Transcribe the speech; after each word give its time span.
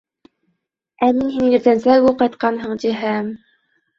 Ә 1.07 1.09
мин 1.17 1.27
һине 1.33 1.51
иртәнсәк 1.57 2.09
үк 2.11 2.17
ҡайтҡанһың, 2.21 2.73
тиһәм? 2.85 3.29